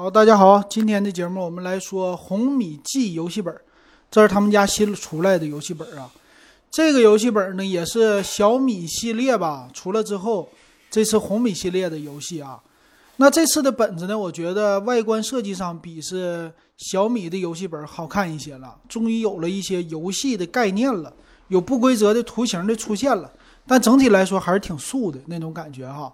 [0.00, 3.52] 好，大家好，今天的节目我们来说红米 G 游戏本，
[4.08, 6.08] 这是他们家新出来的游戏本啊。
[6.70, 10.48] 这个游戏本呢也是小米系列吧，出了之后，
[10.88, 12.62] 这次红米系列的游戏啊。
[13.16, 21.12] 那这次的本子呢，我觉得外观设计上比是小米的游戏本好看一些了，终于有了一些游戏的概念了，
[21.48, 23.28] 有不规则的图形的出现了，
[23.66, 26.12] 但整体来说还是挺素的那种感觉哈。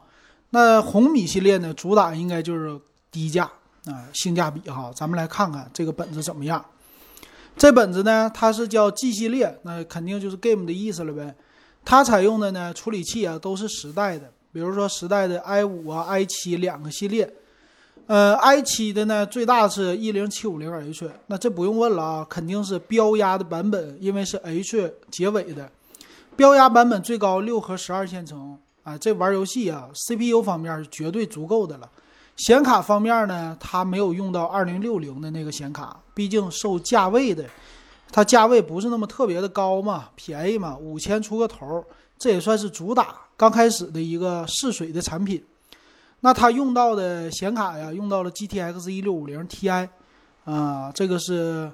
[0.48, 2.80] 那红米系列呢，主打应该就是
[3.10, 3.50] 低价
[3.86, 4.90] 啊，性价比哈。
[4.94, 6.64] 咱们来看看这个本子怎么样。
[7.56, 11.34] 这本子呢，它是叫 G 系列，那肯定就是 Game 的意思了呗。
[11.84, 17.32] 它采用的呢处理器啊都是时代的，比如说时代的 i 五啊、i 七两个系列。
[18.06, 25.70] 呃，i 七的呢最大是一零七五零 H，那这不用问了啊，肯定是标压的版本，因为是 H 结尾的。
[26.36, 28.58] 标压版本最高六核十二线程。
[28.82, 31.88] 啊，这玩游戏啊，CPU 方面是绝对足够的了。
[32.36, 37.44] 显卡方面呢，它没有用到二零六零的那个显卡，毕竟受价位的，
[38.10, 41.84] 它价位不是那么特别的高嘛，便宜嘛，五千出个头，
[42.18, 45.42] 这也算是主打刚开始的一个试水的产品。
[46.20, 49.88] 那它用到的显卡呀，用到了 GTX 一六五零 Ti，
[50.44, 51.70] 啊，这个是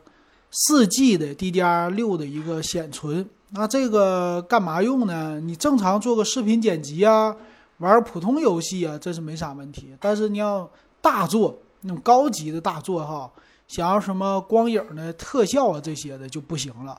[0.50, 3.26] 四 G 的 DDR 六的一个显存。
[3.50, 5.40] 那这个干嘛用呢？
[5.40, 7.34] 你正常做个视频剪辑啊，
[7.80, 9.94] 玩普通游戏啊，这是没啥问题。
[10.00, 10.70] 但是你要
[11.02, 13.30] 大作那种高级的大作哈，
[13.68, 16.98] 想要什么光影的特效啊这些的就不行了。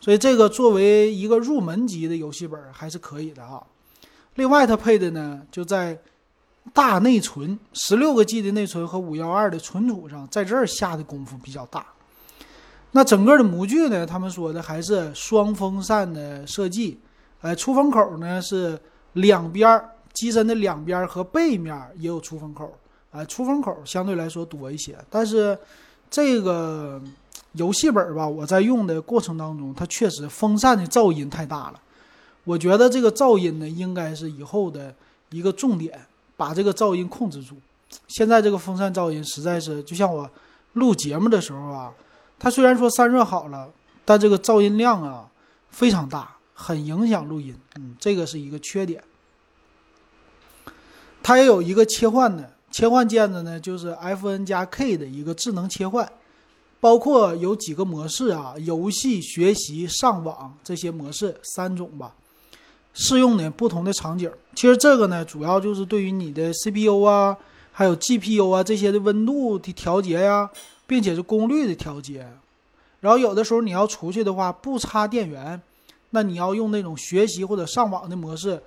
[0.00, 3.66] 所以这个作为一个入门级的游戏本还是可以的哈。
[4.34, 5.98] 另外它配的呢就在
[6.72, 11.86] 大内存，十六个 G 的内存和五幺二的存储上，在这儿下的功夫比较大。
[12.92, 14.06] 那整个的模具呢？
[14.06, 16.98] 他们说的还是双风扇的设计，
[17.40, 18.78] 呃，出风口呢是
[19.12, 19.82] 两边
[20.12, 22.72] 机身的两边和背面也有出风口，
[23.10, 24.96] 啊，出风口相对来说多一些。
[25.08, 25.56] 但是
[26.10, 27.00] 这个
[27.52, 31.80] 游戏本吧，我在用的过程当中，它确实风扇的噪音太大了。
[32.44, 34.94] 我觉得这个噪音呢，应该是以后的
[35.30, 36.00] 一个重点，
[36.36, 37.56] 把这个噪音控制住。
[38.06, 40.28] 现在这个风扇噪音实在是，就像我
[40.74, 41.92] 录节目的时候啊。
[42.40, 43.68] 它虽然说散热好了，
[44.04, 45.28] 但这个噪音量啊
[45.70, 47.52] 非常大，很影响录音。
[47.74, 49.02] 嗯，这个是一个缺点。
[51.22, 56.10] 它也有一个切换的切换键子呢，就是 Fn 加 K 的一个智能切换，
[56.80, 62.14] 包括有几个模式啊，游戏、学习、上网这些模式三种吧，
[62.94, 64.30] 适用的不同的场景。
[64.54, 67.36] 其实这个呢，主要就是对于你的 CPU 啊，
[67.72, 70.50] 还有 GPU 啊这些的温度的调节呀。
[70.88, 72.26] 并且是功率的调节，
[73.00, 75.60] 然后有的时候你要出去的话不插电源，
[76.08, 78.58] 那你要用那种学习或者上网的模式，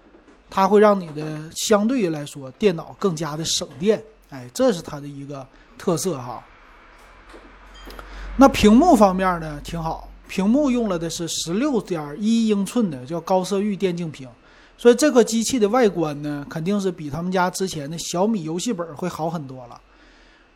[0.52, 5.48] 它会让你的相对于来说电脑更加的省电，哎，这是它的一个
[5.78, 6.44] 特色哈。
[8.38, 14.28] 那屏幕方面呢挺好，屏幕用了的是十六点一英寸的叫高色域电竞屏，
[14.78, 19.80] 所以这个机器的外观呢肯定是比他们家之前的小米游戏本会好很多了。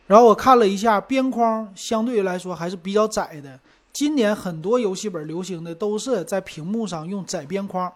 [0.06, 3.58] 然后我看了一下边框，相对于来说还是比较窄的。
[3.92, 7.90] 今年很多游戏本流行的都是在屏幕上用窄边框，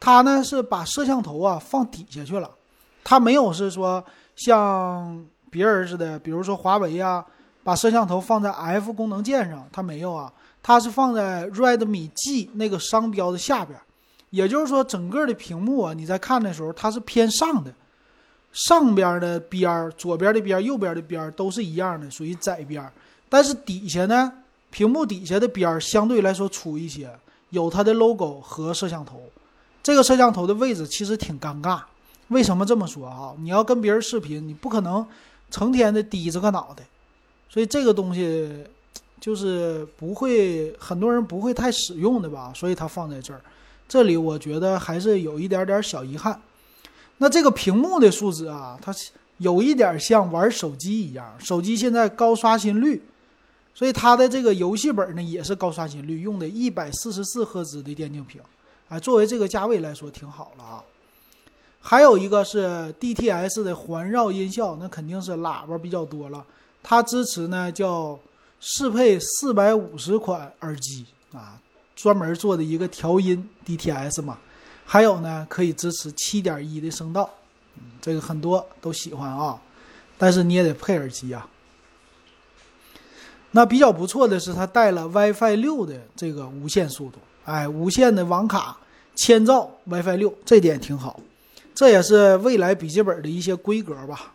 [0.00, 2.50] 它呢是把摄像头啊放底下去了，
[3.02, 4.04] 它没有是说
[4.36, 7.24] 像别人似的，比如说华为啊，
[7.62, 10.32] 把摄像头放在 F 功能键上，它没有啊，
[10.62, 13.78] 它是放在 Redmi G 那个商标的下边，
[14.30, 17.72] 也就是说整个的屏幕啊，你在看的时候它是偏上的。
[18.50, 22.90] 上边的边儿、左边的边、右边的边都是一样的，属于窄边。
[23.28, 24.32] 但是底下呢，
[24.70, 27.10] 屏幕底下的边相对来说粗一些，
[27.50, 29.20] 有它的 logo 和摄像头。
[29.82, 31.80] 这个摄像头的位置其实挺尴尬。
[32.28, 33.32] 为什么这么说啊？
[33.38, 35.06] 你要跟别人视频，你不可能
[35.50, 36.86] 成天的低着个脑袋，
[37.48, 38.64] 所以这个东西
[39.18, 42.52] 就是不会很多人不会太使用的吧？
[42.54, 43.40] 所以它放在这儿，
[43.88, 46.38] 这里我觉得还是有一点点小遗憾。
[47.16, 48.94] 那这个屏幕的数值啊，它
[49.38, 53.02] 有一点像玩手机一样，手机现在高刷新率，
[53.74, 58.40] 所以它的这个游戏本呢也是高刷新率，用的一百四十四赫兹的电竞屏，
[58.88, 60.84] 啊，作为这个价位来说挺好了啊。
[61.80, 66.44] 还有一个是 DTS 的环绕音效，那肯定是喇叭比较多了，
[66.82, 68.18] 它支持呢叫
[68.60, 71.60] 适配四百五十款耳机啊，
[71.94, 74.38] 专门做的一个调音 DTS 嘛。
[74.84, 77.28] 还有呢，可以支持七点一的声道，
[78.00, 79.60] 这个很多都喜欢啊，
[80.16, 81.46] 但是你也得配耳机啊。
[83.50, 88.76] 那比较不错的是，它带了 WiFi 六的这个无线速度，哎，无线的网卡
[89.14, 91.18] 千兆 WiFi 六，这点挺好。
[91.74, 94.34] 这也是未来笔记本的一些规格吧，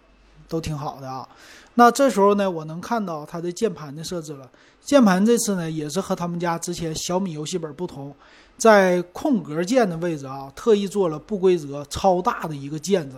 [0.49, 1.27] 都挺好的啊。
[1.75, 4.49] 那这时候呢，我能看到它的键盘的设置了。
[4.81, 8.11] 键盘这次呢，也是和他们家之前小米游戏本不同，
[8.57, 13.17] 在空格键的位置啊，特意做了不规则、超大的一个键子，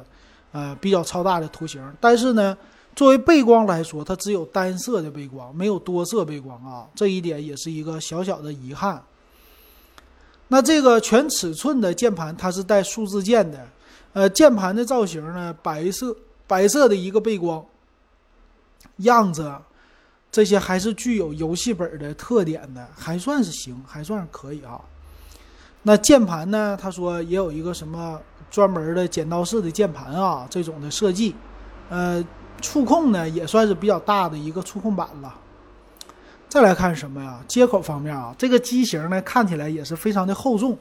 [0.51, 1.81] 呃，比较超大的图形。
[2.01, 2.57] 但是呢，
[2.97, 9.01] 作为背光来说，它只有单色的背光，没有多色背光啊，这一点也是一个小小的遗憾。
[10.47, 13.67] 那这个全尺寸的键盘，它是带数字键的，
[14.13, 16.15] 呃，键盘的造型呢，白色
[16.45, 17.65] 白色的一个背光。
[18.97, 19.51] 样子，
[20.31, 24.79] 这些还是具有游戏本的特点的，还算是行，还算是可以啊。
[25.81, 26.77] 那键盘呢？
[26.79, 28.19] 他说也有一个什么
[28.49, 31.35] 专门的剪刀式的键盘啊，这种的设计。
[31.89, 32.23] 呃，
[32.61, 35.33] 触控呢也算是比较大的一个触控板了。
[36.55, 37.43] 再来看什么呀？
[37.49, 40.77] 接口方面啊，这个机型呢看起来也是非常的厚重，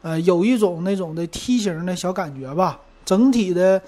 [0.00, 2.80] 呃，有一种那种的梯形的小感觉吧。
[3.04, 3.78] 整体的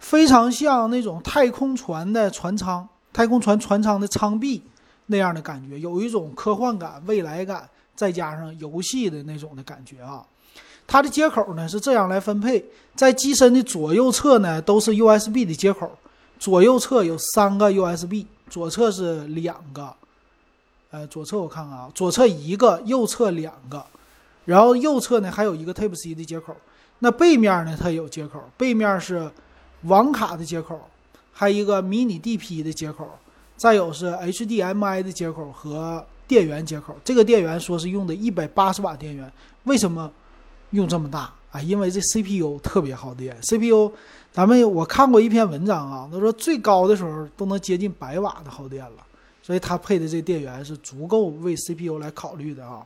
[0.00, 2.84] 非常像那种太空船的船舱。
[3.12, 4.60] 太空船船舱的舱壁
[5.06, 10.26] 那样的感觉，有一种科幻感、未来感，再加上游戏的那种的感觉啊。
[10.88, 12.64] 它的接口呢是这样来分配，
[12.96, 15.88] 在机身的左右侧呢都是 USB 的接口，
[16.40, 19.94] 左右侧有三个 USB，左侧是两个，
[20.94, 23.84] 呃，左侧我看看啊，左侧一个，右侧两个，
[24.44, 26.54] 然后右侧呢还有一个 Type C 的接口。
[27.00, 29.28] 那背面呢它有接口，背面是
[29.82, 30.80] 网卡的接口。
[31.36, 33.08] 还有一个迷你 DP 的接口，
[33.56, 36.94] 再有是 HDMI 的接口和电源接口。
[37.04, 39.32] 这个电源说是用的一百八十瓦电源，
[39.64, 40.08] 为什么
[40.70, 41.60] 用这么大啊？
[41.60, 43.36] 因为这 CPU 特别耗电。
[43.42, 43.90] CPU，
[44.30, 49.04] 咱们我看过一篇文章啊，他说最高的时候都能接近百瓦的耗电了，
[49.44, 52.82] 所以它配的这电源是足够为 CPU 来考虑的啊。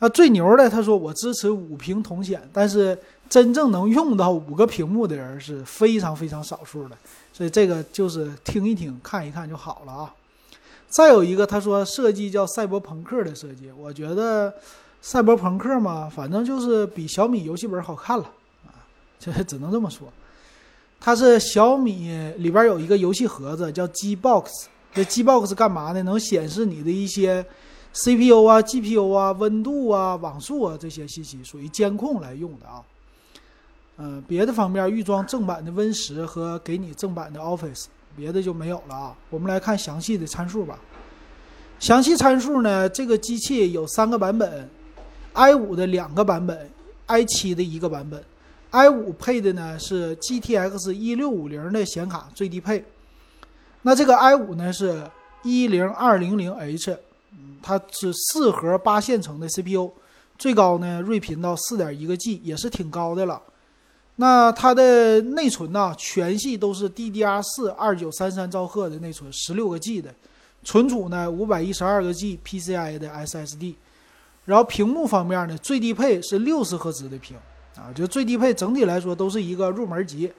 [0.00, 2.98] 那最牛的，他说我支持五屏同显，但是
[3.30, 6.98] 真正能用到五个屏幕的人是非常非常少数的。
[7.32, 10.14] 所以这个就是听一听、看一看就好了啊。
[10.88, 14.52] 再有一个，他说设计叫赛博朋克的设计，我觉得
[15.00, 18.24] 赛博朋克嘛，反正就是比小米游戏本好看了
[18.66, 18.74] 啊，
[19.18, 20.12] 这 只能这么说。
[21.00, 24.50] 它是小米里边有一个游戏盒子叫 G Box，
[24.94, 26.02] 这 G Box 干嘛呢？
[26.02, 27.44] 能显示你的一些
[27.94, 32.82] CPU 啊、GPU 啊、温度啊、网速啊这些信息，属于监控来用的啊。
[33.98, 37.84] 嗯，别的方面预装正版的 Win 十和给你正版的 Office，
[38.16, 39.16] 别的就没有了啊。
[39.30, 40.78] 我们来看详细的参数吧。
[41.78, 44.68] 详细参数呢，这个机器有三个版本
[45.32, 46.70] ，i 五的两个版本
[47.06, 48.22] ，i 七的一个版本。
[48.70, 52.82] i 五配的呢是 GTX 一六五零的显卡最低配。
[53.82, 55.02] 那这个 i 五呢是
[55.42, 56.96] 一零二零零 H，
[57.32, 59.90] 嗯，它是四核八线程的 CPU，
[60.38, 63.42] 最高呢睿频到四点一个 G，也是挺高的了。
[64.16, 65.94] 那它的内存呢？
[65.98, 70.14] 全系都是 DDR4 二九三三兆赫的内存，十六个 G 的，
[70.62, 73.74] 存储呢五百一十二个 G PCI 的 SSD。
[74.44, 77.36] 然后屏幕方面呢，最低配是六十赫兹的屏
[77.74, 80.30] 啊，就最低配整体来说都是一个入门级。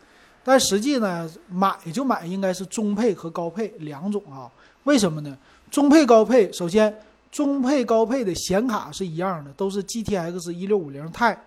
[0.43, 4.51] 但实际呢，买就买应该是中配和高配两种啊。
[4.83, 5.37] 为什么呢？
[5.71, 6.93] 中配高配，首先
[7.31, 11.37] 中配高配的显卡是一样的，都是 GTX 一六五零 Ti。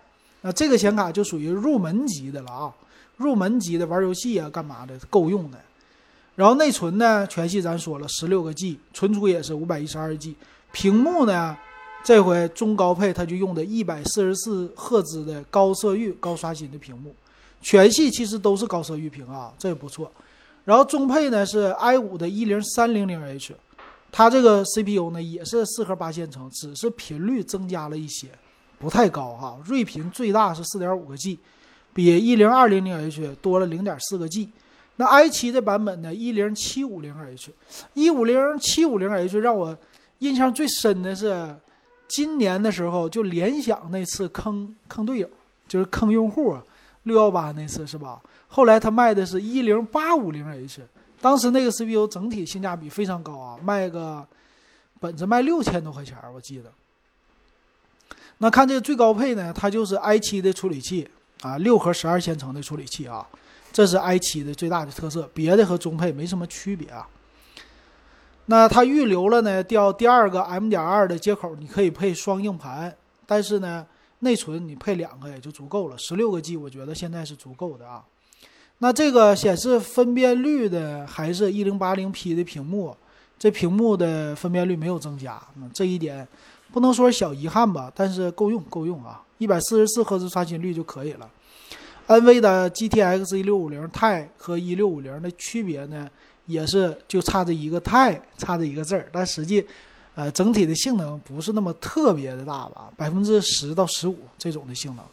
[0.41, 2.73] 那这个显卡就属于入门级的了啊，
[3.17, 5.57] 入门级的玩游戏啊，干嘛的够用的。
[6.35, 10.35] 然后内存呢，全系咱说了十六个 G，存储也是五百一十二 G。
[10.71, 11.57] 屏幕呢，
[12.03, 17.15] 这回中高配它就用的一百四十四赫兹的高色域高刷新的屏幕，
[17.61, 20.11] 全系其实都是高色域屏啊，这也不错。
[20.63, 23.55] 然后中配呢是 i 五的一零三零零 H，
[24.11, 28.27] 它这个 CPU 呢也是四核八线程，只是频率增加了一些。
[28.79, 31.39] 不太高哈，睿频最大是四点五个 G，
[31.93, 34.49] 比一零二零零 H 多了零点四个 G。
[34.97, 37.51] 那 i 七的版本呢，一零七五零 H，
[37.93, 39.75] 一五零七五零 H 让我
[40.19, 41.55] 印象最深的是
[42.07, 45.29] 今年的时候，就联想那次坑坑队友，
[45.67, 46.63] 就是坑用户啊
[47.07, 48.21] 六幺八那次是吧？
[48.47, 50.81] 后来他卖的是一零八五零 H，
[51.19, 54.25] 当时那个 CPU 整体性价比非常高啊，卖个
[54.99, 56.71] 本子卖六千多块钱，我记得。
[58.37, 61.09] 那看这个最高配呢，它就是 i 七的处理器
[61.41, 63.27] 啊，六核十二线程的处理器啊，
[63.73, 67.07] 这是 i 七的最大的特色，别的和中配没什么区别啊。
[68.45, 72.95] 那它预留了呢，调第二个 M 点二的接口，你可以配双硬盘，
[73.25, 73.85] 但是呢，
[74.19, 78.03] 内存你配两个也就足够了，十六个 G 我觉得现在是足够的啊。
[78.79, 82.95] 那这个显示分辨率的还是一零八零 P 的屏幕，
[83.39, 86.27] 这屏幕的分辨率没有增加，那这一点。
[86.69, 89.23] 不能说小遗憾吧，但是够用，够用啊！
[89.37, 91.27] 一百四十四赫兹刷新率就可以了。
[92.07, 96.09] NV 的 GTX 一六五零 Ti 和一六五零的区别呢，
[96.45, 99.65] 也是就差这一个钛，差这一个字儿，但实际，
[100.17, 105.05] 呃，整体的性能不是那么特别的大吧，百分之十到十五这种的性能。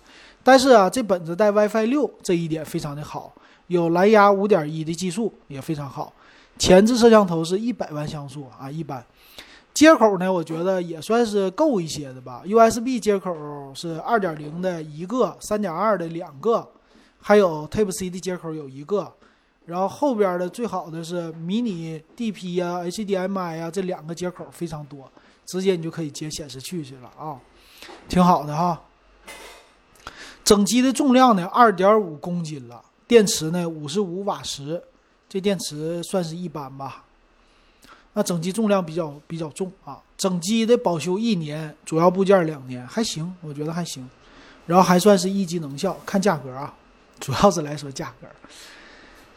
[0.43, 3.31] 但是啊，这本子带 WiFi 六这一点非常的好，
[3.67, 6.11] 有蓝牙五点一的技术也非常好。
[6.59, 9.05] 前置摄像头是一百万像素啊，一般。
[9.75, 12.43] 接口呢，我觉得也算是够一些的吧。
[12.47, 13.31] USB 接口
[13.75, 16.67] 是二点零的一个，三点二的两个，
[17.21, 19.13] 还有 Type C 的接口有一个。
[19.67, 25.11] 然后后边的最好的是迷你 DP 呀、HDMI 呀，这两个接口非常多，
[25.47, 27.41] 直接你就可以接显示器去了啊，
[28.09, 28.83] 挺好的哈。
[30.45, 34.83] 整机的重量呢，二点五公斤了，电池呢五十五瓦时，
[35.29, 37.05] 这电池算是一般吧。
[38.13, 44.07] 那整机重量比较比较重啊，整机的保修一年，主要部件两年，还行，我觉得还行。
[44.67, 46.75] 然后还算是一级能效，看价格啊，
[47.19, 48.27] 主要是来说价格。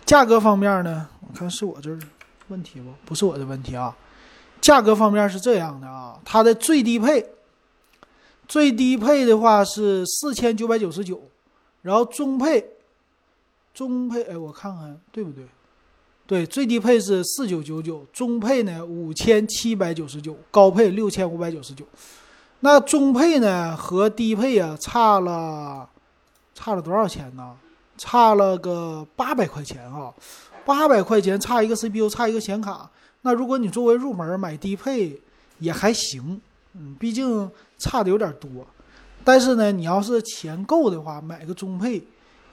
[0.08, 2.00] 价格方面呢，我看是我这儿
[2.48, 2.94] 问题不？
[3.06, 3.94] 不是我的问题啊。
[4.62, 7.24] 价格方面是这样的啊，它的最低配，
[8.48, 11.22] 最低配的话是四千九百九十九，
[11.82, 12.66] 然后中配，
[13.74, 15.46] 中配，哎，我看看对不对？
[16.26, 21.86] 对，最低配是四九九九，中配呢五千七百九十九，高配六千五百九十九。
[22.62, 25.90] 那中配呢和低配啊差了，
[26.56, 27.58] 差了多少钱呢？
[27.98, 30.14] 差了个八百块钱啊，
[30.66, 32.90] 八百块钱差一个 CPU，差一个显卡。
[33.24, 35.20] 那如果你作为入门买低配
[35.60, 36.40] 也还行，
[36.74, 38.50] 嗯，毕竟差的有点多。
[39.24, 42.02] 但是呢，你要是钱够的话，买个中配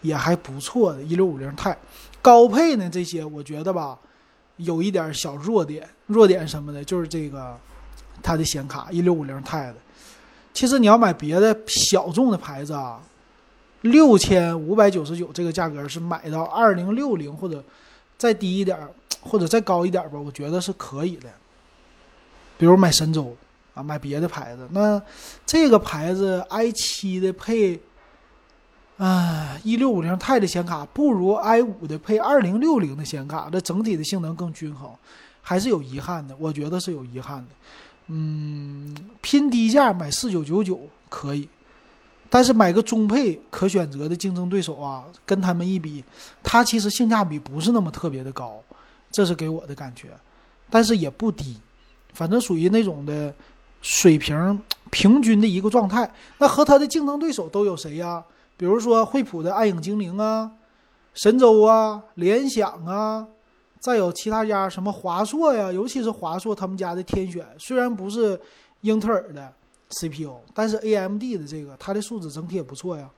[0.00, 1.78] 也还不错的，一六五零 i
[2.22, 3.98] 高配呢这些我觉得吧，
[4.56, 7.56] 有一点小弱点，弱点什么的，就是这个
[8.22, 9.76] 它的显卡一六五零 i 的。
[10.54, 13.00] 其实你要买别的小众的牌子啊。
[13.84, 17.62] 六千五百九十九这个价格是买到二零六零或者
[18.16, 18.78] 再低一点
[19.20, 21.28] 或者再高一点吧，我觉得是可以的。
[22.56, 23.36] 比如买神州
[23.74, 25.00] 啊，买别的牌子，那
[25.44, 27.78] 这个牌子 i 七的配
[28.96, 34.90] 啊一六五零 i 的显卡不如 i 五的配二零六零的显卡，这整体的性能更均衡，
[35.42, 36.34] 还是有遗憾的。
[36.38, 37.48] 我觉得是有遗憾的。
[38.06, 41.46] 嗯，拼低价买四九九九可以。
[42.34, 46.02] 但是买个中配可选择的竞争对手啊，跟他们一比，
[46.42, 48.60] 它其实性价比不是那么特别的高，
[49.12, 50.08] 这是给我的感觉。
[50.68, 51.56] 但是也不低，
[52.12, 53.32] 反正属于那种的
[53.82, 54.60] 水平
[54.90, 56.12] 平均的一个状态。
[56.38, 58.24] 那和它的竞争对手都有谁呀？
[58.56, 60.50] 比如说惠普的暗影精灵啊，
[61.14, 63.24] 神州啊，联想啊，
[63.78, 68.40] 再有其他家什么华硕呀，尤其是华硕他们家的天选，虽然不是
[68.80, 69.52] 英特尔的。
[69.90, 73.08] CPU，但是 AMD 的这个它的素质整体也不错呀，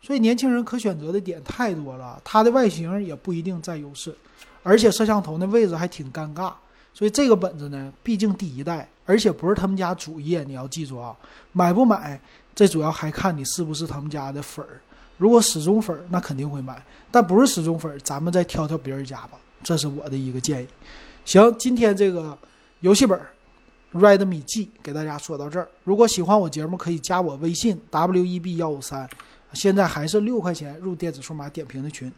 [0.00, 4.14] 所以年轻人可选择的点太多了，它的外形也不一定占优势，
[4.62, 6.52] 而且摄像头那位置还挺尴尬，
[6.92, 11.16] 所以这个本子呢，毕竟第一代，而且不是他们家主业，你要记住啊，
[11.52, 12.20] 买不买
[12.54, 14.80] 这主要还看你是不是他们家的粉儿，
[15.16, 20.68] 如果死忠粉儿那肯定会买，但不是死忠粉儿，咱们再挑挑别人家吧，这是我的一个建议。
[21.24, 22.36] 行，今天这个
[22.80, 23.18] 游戏本。
[23.92, 29.08] Redmi G 给大家说到这儿，如果喜欢我节目，可以加我微信 W E B 幺五三，
[29.52, 32.10] 现在还是六块钱入电子数码点评的群。